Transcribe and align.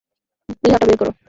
প্লীহাটা 0.61 0.85
বের 0.87 0.97
করো। 0.97 1.11